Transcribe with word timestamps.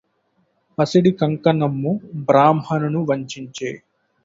పసిడి 0.77 1.11
కంకణమ్ము 1.11 1.91
బ్రాహ్మణు 2.27 3.01
వంచించె 3.09 3.71